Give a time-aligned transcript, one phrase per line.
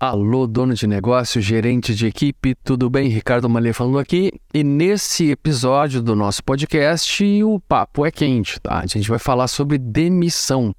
[0.00, 3.08] Alô, dono de negócio, gerente de equipe, tudo bem?
[3.08, 4.30] Ricardo Malê falando aqui.
[4.54, 8.78] E nesse episódio do nosso podcast, o papo é quente, tá?
[8.78, 10.72] A gente vai falar sobre demissão.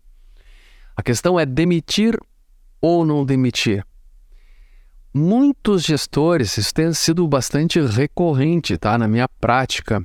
[0.95, 2.17] A questão é demitir
[2.79, 3.85] ou não demitir.
[5.13, 8.97] Muitos gestores, isso tem sido bastante recorrente, tá?
[8.97, 10.01] Na minha prática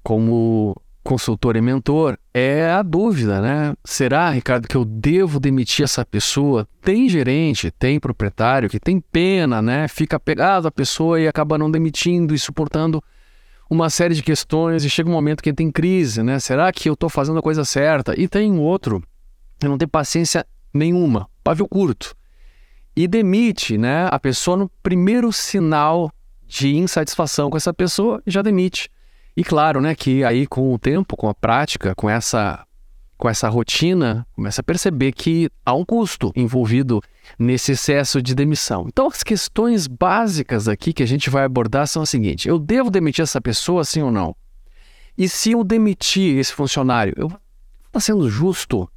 [0.00, 3.76] como consultor e mentor, é a dúvida, né?
[3.84, 6.66] Será, Ricardo, que eu devo demitir essa pessoa?
[6.82, 9.86] Tem gerente, tem proprietário que tem pena, né?
[9.86, 13.00] Fica pegado a pessoa e acaba não demitindo e suportando
[13.70, 16.40] uma série de questões e chega um momento que tem crise, né?
[16.40, 18.20] Será que eu estou fazendo a coisa certa?
[18.20, 19.00] E tem outro
[19.60, 22.16] que não tem paciência nenhuma, pavio curto.
[22.96, 24.08] E demite, né?
[24.10, 26.10] A pessoa no primeiro sinal
[26.44, 28.90] de insatisfação com essa pessoa já demite.
[29.36, 32.66] E claro, né, que aí com o tempo, com a prática, com essa
[33.16, 37.00] com essa rotina, começa a perceber que há um custo envolvido
[37.38, 38.86] nesse excesso de demissão.
[38.88, 42.90] Então, as questões básicas aqui que a gente vai abordar são as seguintes: eu devo
[42.90, 44.34] demitir essa pessoa, sim ou não?
[45.16, 47.32] E se eu demitir esse funcionário, eu
[47.86, 48.90] está sendo justo?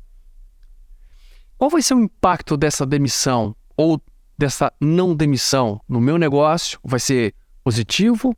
[1.58, 4.02] Qual vai ser o impacto dessa demissão ou
[4.38, 6.80] dessa não demissão no meu negócio?
[6.84, 7.34] Vai ser
[7.64, 8.36] positivo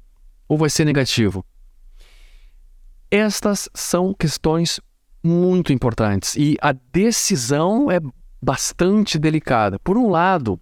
[0.48, 1.46] ou vai ser negativo?
[3.12, 4.80] Estas são questões
[5.24, 8.00] muito importantes e a decisão é
[8.42, 9.80] bastante delicada.
[9.80, 10.60] Por um lado,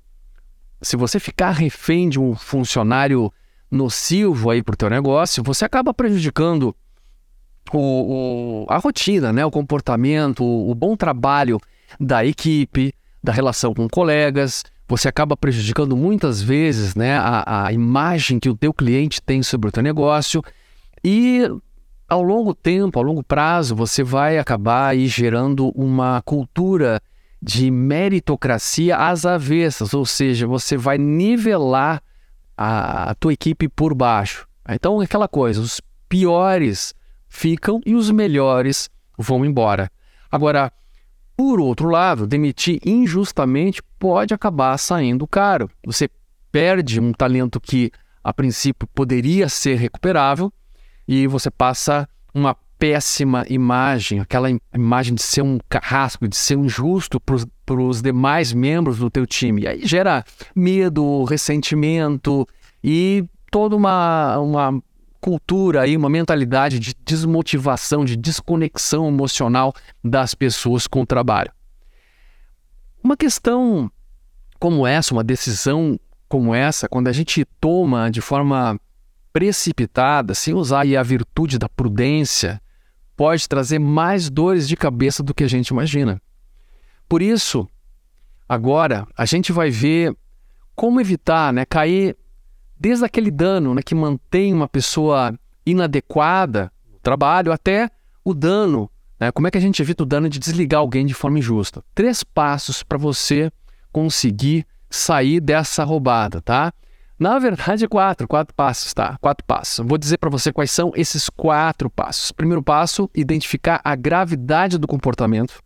[0.82, 3.32] se você ficar refém de um funcionário
[3.70, 6.76] nocivo aí para o teu negócio, você acaba prejudicando
[7.74, 9.46] o, o, a rotina, né?
[9.46, 11.60] o comportamento, o, o bom trabalho
[12.00, 14.64] da equipe, da relação com colegas.
[14.88, 19.68] Você acaba prejudicando muitas vezes né, a, a imagem que o teu cliente tem sobre
[19.68, 20.42] o teu negócio.
[21.04, 21.44] E
[22.08, 27.02] ao longo tempo, ao longo prazo, você vai acabar aí gerando uma cultura
[27.42, 32.02] de meritocracia às avessas, ou seja, você vai nivelar
[32.56, 34.48] a, a tua equipe por baixo.
[34.68, 36.96] Então, aquela coisa, os piores
[37.28, 39.92] ficam e os melhores vão embora.
[40.32, 40.72] Agora,
[41.36, 45.70] por outro lado, demitir injustamente pode acabar saindo caro.
[45.86, 46.10] Você
[46.52, 47.92] perde um talento que,
[48.24, 50.52] a princípio, poderia ser recuperável
[51.08, 57.20] e você passa uma péssima imagem, aquela imagem de ser um carrasco, de ser injusto
[57.20, 59.64] para os demais membros do teu time.
[59.64, 60.24] E aí gera
[60.56, 62.48] medo, ressentimento
[62.84, 64.84] e toda uma, uma
[65.20, 71.52] cultura aí, uma mentalidade de desmotivação, de desconexão emocional das pessoas com o trabalho.
[73.04, 73.92] Uma questão
[74.60, 78.80] como essa, uma decisão como essa, quando a gente toma de forma
[79.38, 82.60] precipitada, sem usar a virtude da prudência,
[83.16, 86.20] pode trazer mais dores de cabeça do que a gente imagina.
[87.08, 87.70] Por isso,
[88.50, 90.18] agora a gente vai ver
[90.76, 92.18] como evitar né, cair
[92.80, 97.92] desde aquele dano né, que mantém uma pessoa inadequada no trabalho até
[98.26, 98.90] o dano.
[99.20, 101.84] Né, como é que a gente evita o dano de desligar alguém de forma injusta?
[101.94, 103.52] Três passos para você
[103.92, 106.74] conseguir sair dessa roubada, tá?
[107.20, 109.18] Na verdade, é quatro, quatro passos, tá?
[109.20, 109.84] Quatro passos.
[109.86, 112.32] Vou dizer para você quais são esses quatro passos.
[112.32, 115.60] Primeiro passo, identificar a gravidade do comportamento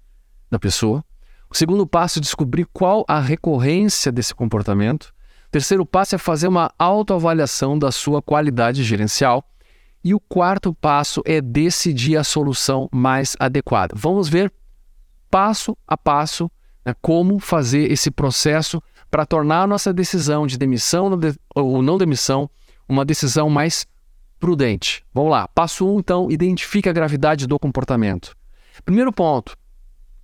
[0.50, 1.03] da pessoa.
[1.50, 5.13] O segundo passo, descobrir qual a recorrência desse comportamento.
[5.47, 9.44] O terceiro passo é fazer uma autoavaliação da sua qualidade gerencial.
[10.01, 13.94] E o quarto passo é decidir a solução mais adequada.
[13.97, 14.51] Vamos ver
[15.29, 16.50] passo a passo
[16.85, 21.11] né, como fazer esse processo para tornar a nossa decisão de demissão
[21.53, 22.49] ou não demissão
[22.88, 23.85] uma decisão mais
[24.39, 25.03] prudente.
[25.13, 25.47] Vamos lá.
[25.49, 28.35] Passo 1, um, então, identifique a gravidade do comportamento.
[28.83, 29.55] Primeiro ponto,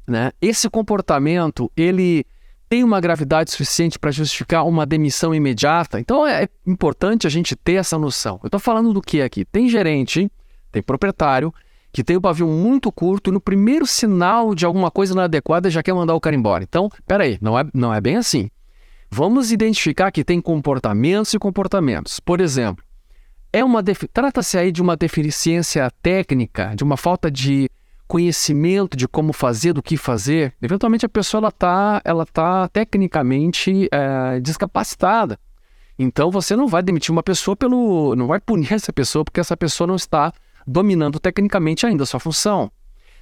[0.08, 0.32] né?
[0.42, 2.26] Esse comportamento, ele
[2.70, 6.00] tem uma gravidade suficiente para justificar uma demissão imediata?
[6.00, 8.40] Então é importante a gente ter essa noção.
[8.44, 9.46] Eu estou falando do que aqui?
[9.46, 10.32] Tem gerente,
[10.72, 11.54] tem proprietário
[11.92, 15.82] que tem o pavio muito curto e no primeiro sinal de alguma coisa inadequada já
[15.82, 16.64] quer mandar o cara embora.
[16.64, 18.50] Então, peraí, não é, não é bem assim.
[19.10, 22.20] Vamos identificar que tem comportamentos e comportamentos.
[22.20, 22.84] Por exemplo,
[23.52, 23.82] é uma
[24.14, 27.70] trata-se aí de uma deficiência técnica, de uma falta de
[28.08, 30.54] conhecimento de como fazer, do que fazer.
[30.62, 35.40] Eventualmente a pessoa ela está ela tá tecnicamente é, descapacitada.
[36.00, 38.16] Então você não vai demitir uma pessoa pelo.
[38.16, 40.32] não vai punir essa pessoa porque essa pessoa não está
[40.66, 42.72] dominando tecnicamente ainda a sua função.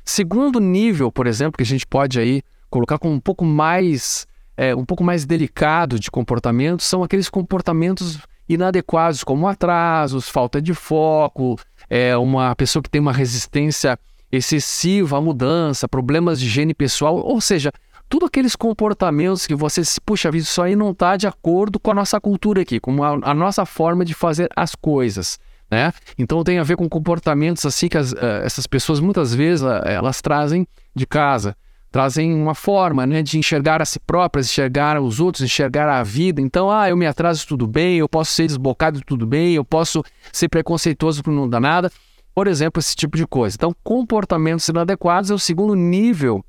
[0.04, 4.76] Segundo nível, por exemplo, que a gente pode aí colocar com um pouco mais é,
[4.76, 11.58] um pouco mais delicado de comportamento são aqueles comportamentos inadequados, como atrasos, falta de foco,
[11.90, 13.98] é, uma pessoa que tem uma resistência
[14.32, 17.72] excessiva à mudança, problemas de higiene pessoal, ou seja,
[18.08, 21.92] tudo aqueles comportamentos que você se puxa vida, isso aí não está de acordo com
[21.92, 25.40] a nossa cultura aqui, com a, a, nossa forma de fazer as coisas.
[25.70, 25.92] Né?
[26.18, 29.82] Então tem a ver com comportamentos assim que as, uh, essas pessoas muitas vezes uh,
[29.86, 31.58] elas trazem de casa,
[31.96, 36.42] trazem uma forma né, de enxergar a si próprias, enxergar os outros, enxergar a vida.
[36.42, 40.04] Então, ah, eu me atraso tudo bem, eu posso ser desbocado tudo bem, eu posso
[40.30, 41.90] ser preconceituoso porque não dá nada.
[42.34, 43.56] Por exemplo, esse tipo de coisa.
[43.56, 46.44] Então, comportamentos inadequados é o segundo nível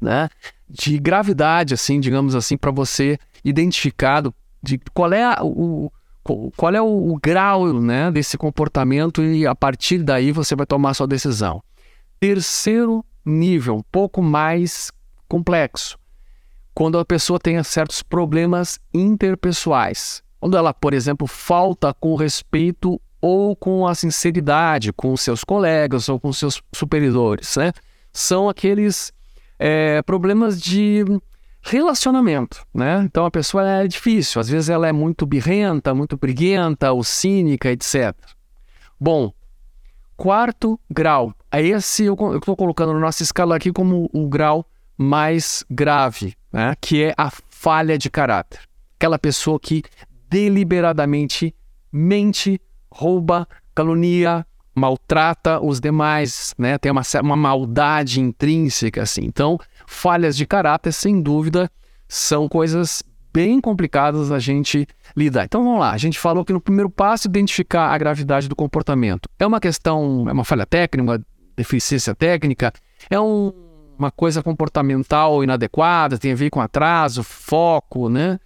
[0.00, 0.30] né,
[0.66, 5.92] de gravidade, assim, digamos assim, para você identificado de qual é o
[6.56, 10.94] qual é o, o grau né, desse comportamento e a partir daí você vai tomar
[10.94, 11.62] sua decisão.
[12.18, 14.90] Terceiro nível, um pouco mais
[15.28, 15.98] complexo,
[16.74, 20.22] quando a pessoa tem certos problemas interpessoais.
[20.40, 26.20] Quando ela, por exemplo, falta com respeito ou com a sinceridade com seus colegas ou
[26.20, 27.72] com seus superiores, né?
[28.12, 29.12] São aqueles
[29.58, 31.04] é, problemas de
[31.60, 33.02] relacionamento, né?
[33.04, 37.70] Então a pessoa é difícil, às vezes ela é muito birrenta, muito briguenta ou cínica,
[37.70, 38.14] etc.
[38.98, 39.32] Bom,
[40.16, 44.66] quarto grau, esse eu estou colocando na nossa escala aqui como o grau
[44.96, 46.74] mais grave, né?
[46.80, 48.60] Que é a falha de caráter.
[48.96, 49.82] Aquela pessoa que
[50.28, 51.54] deliberadamente
[51.92, 52.60] mente,
[52.90, 56.76] rouba, calunia, maltrata os demais, né?
[56.78, 59.22] Tem uma, uma maldade intrínseca, assim.
[59.24, 61.70] Então, falhas de caráter, sem dúvida,
[62.08, 63.02] são coisas
[63.32, 64.86] bem complicadas a gente
[65.16, 65.44] lidar.
[65.44, 69.28] Então vamos lá, a gente falou que no primeiro passo identificar a gravidade do comportamento.
[69.38, 71.20] É uma questão, é uma falha técnica,
[71.58, 72.72] deficiência técnica,
[73.10, 73.52] é um,
[73.98, 78.38] uma coisa comportamental inadequada, tem a ver com atraso, foco, né?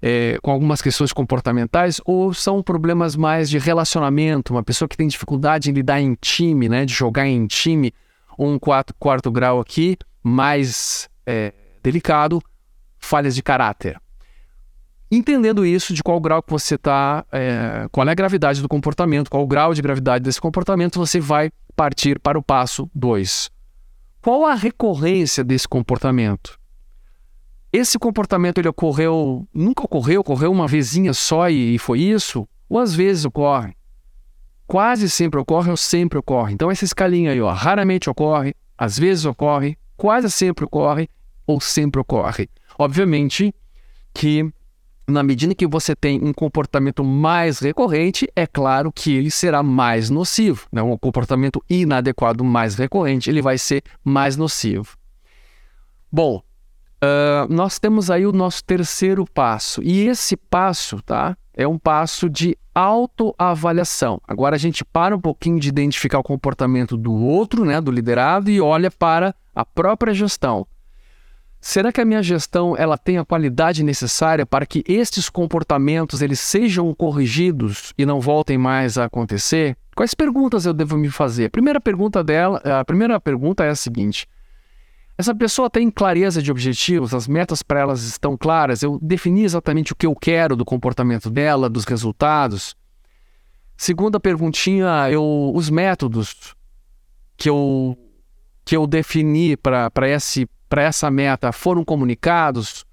[0.00, 5.08] é, com algumas questões comportamentais ou são problemas mais de relacionamento, uma pessoa que tem
[5.08, 7.92] dificuldade em lidar em time, né, de jogar em time,
[8.38, 12.42] um quarto, quarto grau aqui, mais é, delicado,
[12.98, 14.00] falhas de caráter.
[15.10, 19.30] Entendendo isso, de qual grau que você está, é, qual é a gravidade do comportamento,
[19.30, 23.50] qual o grau de gravidade desse comportamento, você vai partir para o passo 2.
[24.22, 26.58] Qual a recorrência desse comportamento?
[27.72, 32.48] esse comportamento ele ocorreu, nunca ocorreu, ocorreu uma vezinha só e, e foi isso?
[32.68, 33.76] Ou às vezes ocorre?
[34.66, 36.54] Quase sempre ocorre ou sempre ocorre.
[36.54, 41.08] Então essa escalinha aí, ó, raramente ocorre, às vezes ocorre, quase sempre ocorre
[41.46, 42.48] ou sempre ocorre.
[42.78, 43.54] Obviamente
[44.14, 44.50] que
[45.06, 50.10] na medida que você tem um comportamento mais recorrente, é claro que ele será mais
[50.10, 50.66] nocivo.
[50.72, 50.82] Né?
[50.82, 54.96] Um comportamento inadequado mais recorrente, ele vai ser mais nocivo.
[56.10, 56.42] Bom,
[56.96, 59.82] Uh, nós temos aí o nosso terceiro passo.
[59.82, 61.36] E esse passo, tá?
[61.54, 64.20] É um passo de autoavaliação.
[64.26, 68.50] Agora a gente para um pouquinho de identificar o comportamento do outro, né, do liderado,
[68.50, 70.66] e olha para a própria gestão.
[71.60, 76.38] Será que a minha gestão ela tem a qualidade necessária para que estes comportamentos eles
[76.38, 79.76] sejam corrigidos e não voltem mais a acontecer?
[79.94, 81.46] Quais perguntas eu devo me fazer?
[81.46, 84.28] A primeira pergunta dela, a primeira pergunta é a seguinte:
[85.18, 89.92] essa pessoa tem clareza de objetivos, as metas para elas estão claras, eu defini exatamente
[89.92, 92.76] o que eu quero do comportamento dela, dos resultados.
[93.78, 96.54] Segunda perguntinha, eu, os métodos
[97.36, 97.96] que eu,
[98.64, 99.90] que eu defini para
[100.74, 102.84] essa meta foram comunicados,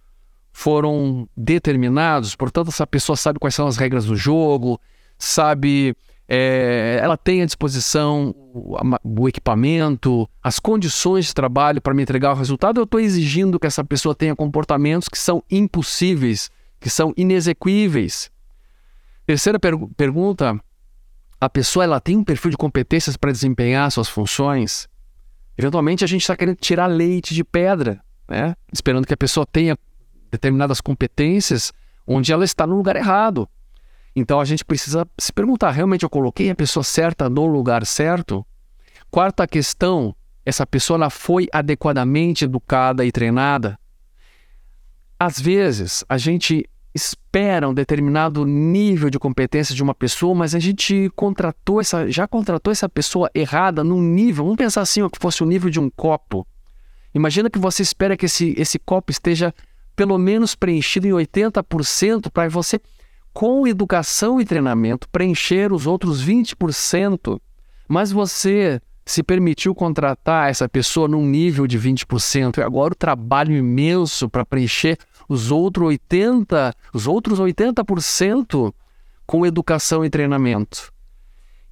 [0.51, 4.79] foram determinados, portanto, essa pessoa sabe quais são as regras do jogo,
[5.17, 5.95] sabe
[6.27, 12.31] é, ela tem à disposição o, o, equipamento, as condições de trabalho para me entregar
[12.31, 16.49] o resultado, eu estou exigindo que essa pessoa tenha comportamentos que são impossíveis,
[16.79, 18.31] que são inexequíveis.
[19.25, 20.59] Terceira per pergunta:
[21.39, 24.87] a pessoa ela tem um perfil de competências para desempenhar suas funções?
[25.57, 28.55] Eventualmente a gente está querendo tirar leite de pedra, né?
[28.71, 29.77] esperando que a pessoa tenha
[30.31, 31.71] determinadas competências
[32.07, 33.47] onde ela está no lugar errado.
[34.15, 38.45] Então a gente precisa se perguntar: realmente eu coloquei a pessoa certa no lugar certo?
[39.09, 43.79] Quarta questão: essa pessoa ela foi adequadamente educada e treinada?
[45.19, 50.59] Às vezes a gente espera um determinado nível de competência de uma pessoa, mas a
[50.59, 54.43] gente contratou essa, já contratou essa pessoa errada num nível.
[54.43, 56.45] Vamos pensar assim, ó, que fosse o nível de um copo.
[57.13, 59.53] Imagina que você espera que esse, esse copo esteja
[59.95, 62.79] pelo menos preenchido em 80% para você
[63.31, 67.39] com educação e treinamento, preencher os outros 20%,
[67.87, 73.55] mas você se permitiu contratar essa pessoa num nível de 20%, e agora o trabalho
[73.55, 78.73] imenso para preencher os outros 80%, os outros 80%
[79.25, 80.91] com educação e treinamento.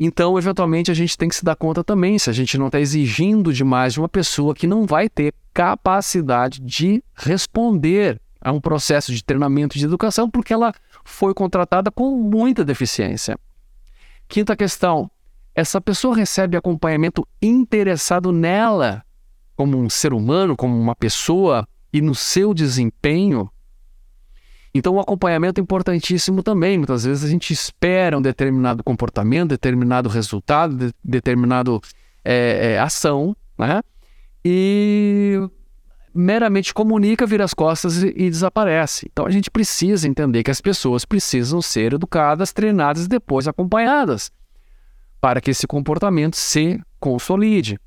[0.03, 2.79] Então, eventualmente, a gente tem que se dar conta também se a gente não está
[2.79, 9.13] exigindo demais de uma pessoa que não vai ter capacidade de responder a um processo
[9.13, 10.73] de treinamento de educação, porque ela
[11.03, 13.37] foi contratada com muita deficiência.
[14.27, 15.11] Quinta questão:
[15.53, 19.03] essa pessoa recebe acompanhamento interessado nela,
[19.55, 23.49] como um ser humano, como uma pessoa e no seu desempenho?
[24.73, 26.77] Então, o acompanhamento é importantíssimo também.
[26.77, 31.81] Muitas vezes a gente espera um determinado comportamento, determinado resultado, de, determinado
[32.23, 33.81] é, é, ação, né?
[34.43, 35.37] E
[36.13, 39.09] meramente comunica, vira as costas e, e, desaparece.
[39.11, 44.31] Então a gente precisa entender que as pessoas precisam ser educadas, treinadas e depois acompanhadas
[45.21, 47.79] para que esse comportamento se consolide.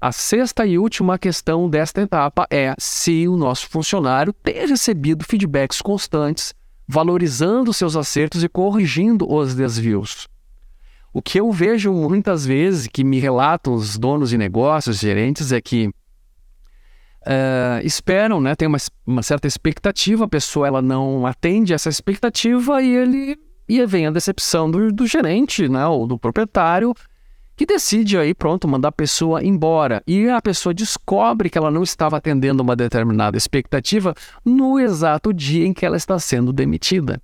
[0.00, 5.82] A sexta e última questão desta etapa é se o nosso funcionário tem recebido feedbacks
[5.82, 6.54] constantes,
[6.86, 10.28] valorizando seus acertos e corrigindo os desvios.
[11.12, 15.60] O que eu vejo muitas vezes, que me relatam os donos de negócios, gerentes, é
[15.60, 21.88] que uh, esperam, né, tem uma, uma, certa expectativa, a pessoa ela não atende essa
[21.88, 26.94] expectativa e ele e vem a decepção do, do gerente, né, ou do proprietário,
[27.56, 30.00] que decide aí, pronto, mandar a pessoa embora.
[30.06, 35.66] E a pessoa descobre que ela não estava atendendo uma determinada expectativa no exato dia
[35.66, 37.20] em que ela está sendo demitida.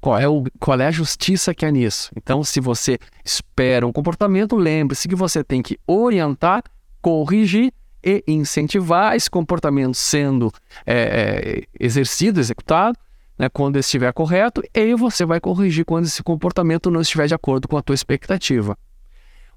[0.00, 2.10] Qual é, o, qual é a justiça que há nisso?
[2.16, 6.62] Então, se você espera um comportamento, lembre-se que você tem que orientar,
[7.02, 10.50] corrigir e incentivar esse comportamento sendo
[10.86, 12.98] é, é, exercido, executado,
[13.38, 17.68] né, quando estiver correto, e você vai corrigir quando esse comportamento não estiver de acordo
[17.68, 18.76] com a tua expectativa.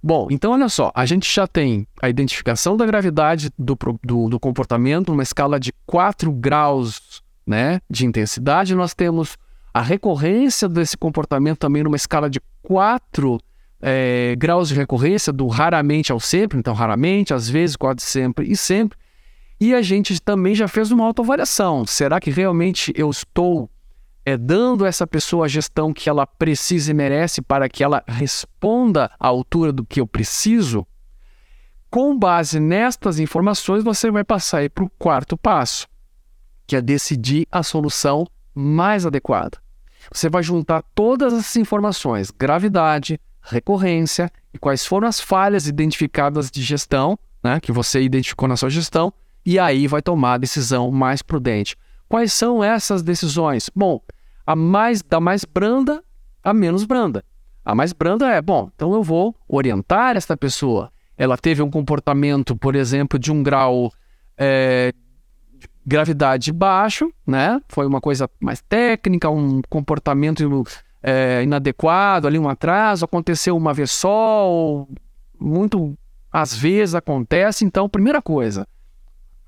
[0.01, 4.39] Bom, então olha só, a gente já tem a identificação da gravidade do, do, do
[4.39, 8.75] comportamento numa escala de 4 graus né, de intensidade.
[8.75, 9.37] Nós temos
[9.73, 13.39] a recorrência desse comportamento também numa escala de 4
[13.81, 18.55] é, graus de recorrência, do raramente ao sempre, então raramente, às vezes, quase sempre e
[18.55, 18.97] sempre.
[19.59, 21.85] E a gente também já fez uma autoavaliação.
[21.85, 23.69] Será que realmente eu estou
[24.25, 29.11] é, dando essa pessoa a gestão que ela precisa e merece para que ela responda
[29.19, 30.85] à altura do que eu preciso,
[31.89, 35.87] com base nestas informações, você vai passar para o quarto passo,
[36.67, 39.57] que é decidir a solução mais adequada.
[40.11, 46.61] Você vai juntar todas essas informações, gravidade, recorrência e quais foram as falhas identificadas de
[46.61, 49.11] gestão, né, que você identificou na sua gestão,
[49.49, 51.75] e aí vai tomar a decisão mais prudente.
[52.07, 53.67] Quais são essas decisões?
[53.75, 53.99] Bom,
[54.45, 56.03] a mais da mais branda
[56.43, 57.25] a menos branda.
[57.65, 60.91] A mais branda é, bom, então eu vou orientar esta pessoa.
[61.17, 63.91] Ela teve um comportamento, por exemplo, de um grau
[64.37, 64.93] é,
[65.57, 67.59] de gravidade baixo, né?
[67.69, 70.63] Foi uma coisa mais técnica, um comportamento
[71.01, 74.85] é, inadequado, ali um atraso, aconteceu uma vez só,
[75.39, 75.97] muito
[76.31, 77.65] às vezes acontece.
[77.65, 78.67] Então, primeira coisa,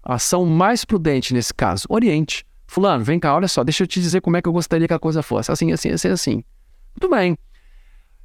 [0.03, 2.45] ação mais prudente nesse caso, oriente.
[2.67, 4.93] Fulano, vem cá, olha só, deixa eu te dizer como é que eu gostaria que
[4.93, 5.51] a coisa fosse.
[5.51, 6.43] Assim, assim, assim, assim.
[6.95, 7.37] Muito bem.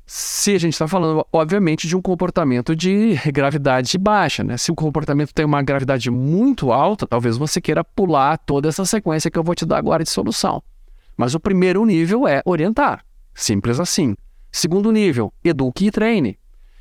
[0.07, 4.57] Se a gente está falando, obviamente, de um comportamento de gravidade baixa, né?
[4.57, 9.31] Se o comportamento tem uma gravidade muito alta, talvez você queira pular toda essa sequência
[9.31, 10.63] que eu vou te dar agora de solução.
[11.17, 13.05] Mas o primeiro nível é orientar.
[13.35, 14.15] Simples assim.
[14.53, 16.39] Segundo nível, eduque e treine.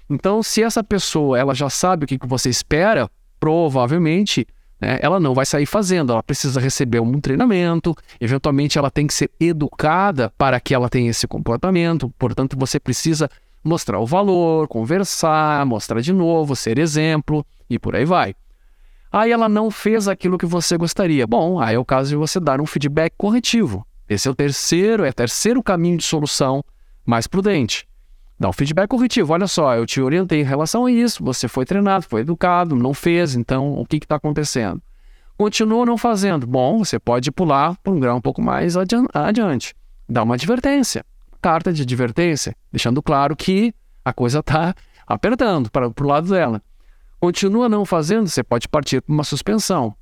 [0.08, 3.10] Então, se essa pessoa ela já sabe o que você espera,
[3.40, 4.46] provavelmente
[4.79, 9.13] né, ela não vai sair fazendo, ela precisa receber um treinamento, eventualmente ela tem que
[9.13, 13.29] ser educada para que ela tenha esse comportamento, portanto você precisa
[13.63, 18.36] mostrar o valor, conversar, mostrar de novo, ser exemplo e por aí vai.
[19.12, 21.25] Aí ela não fez aquilo que você gostaria.
[21.25, 23.88] Bom, aí é o caso de você dar um feedback corretivo.
[24.10, 26.63] Esse é o terceiro, é o terceiro caminho de solução
[27.05, 27.88] mais prudente.
[28.38, 29.34] Dá um feedback corretivo.
[29.34, 32.94] Olha só, eu te orientei em relação a isso, você foi treinado, foi educado, não
[32.94, 34.82] fez, então o que está acontecendo?
[35.38, 36.46] Continua não fazendo.
[36.46, 39.74] Bom, você pode pular para um grau um pouco mais adiante.
[40.08, 41.06] Dá uma advertência,
[41.42, 43.74] carta de advertência, deixando claro que
[44.04, 44.75] a coisa está
[45.08, 46.62] apertando para o lado dela.
[47.20, 49.96] Continua não fazendo, você pode partir para uma suspensão.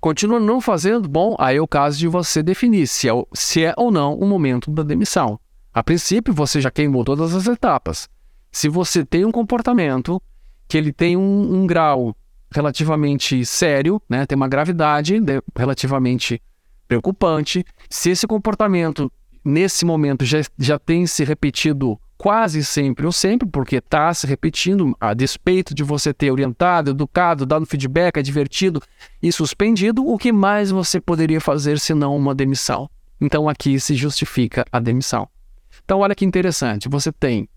[0.00, 3.74] Continua não fazendo, bom, aí é o caso de você definir se é, se é
[3.76, 5.38] ou não o momento da demissão.
[5.74, 8.08] A princípio, você já queimou todas as etapas.
[8.52, 10.22] Se você tem um comportamento
[10.68, 12.16] que ele tem um, um grau
[12.54, 15.16] relativamente sério, né, tem uma gravidade
[15.56, 16.40] relativamente
[16.86, 19.10] preocupante, se esse comportamento
[19.44, 24.96] nesse momento já, já tem se repetido quase sempre ou sempre, porque está se repetindo,
[25.00, 28.80] a despeito de você ter orientado, educado, dado feedback, advertido
[29.20, 32.88] e suspendido, o que mais você poderia fazer senão uma demissão?
[33.20, 35.28] Então aqui se justifica a demissão.
[35.84, 37.48] Então, olha que interessante: você tem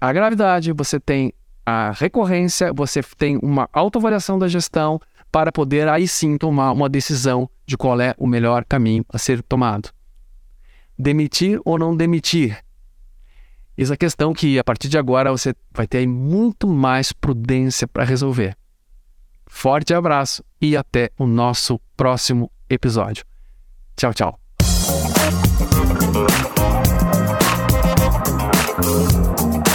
[0.00, 1.32] a gravidade, você tem
[1.64, 7.48] a recorrência, você tem uma autoavaliação da gestão, para poder aí sim tomar uma decisão
[7.66, 9.90] de qual é o melhor caminho a ser tomado.
[10.98, 12.58] Demitir ou não demitir?
[13.76, 18.56] Essa questão que a partir de agora você vai ter muito mais prudência para resolver.
[19.46, 23.24] Forte abraço e até o nosso próximo episódio.
[23.96, 24.40] Tchau, tchau.
[28.80, 29.67] Thank you.